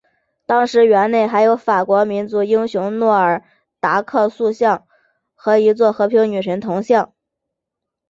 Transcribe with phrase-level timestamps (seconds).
[0.47, 3.43] 当时园内还有法国民族英雄诺尔
[3.79, 4.87] 达克塑像
[5.35, 7.13] 和一座和平女神铜像。